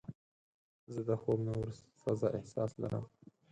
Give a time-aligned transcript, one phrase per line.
[0.93, 3.05] زه د خوب نه وروسته تازه احساس لرم.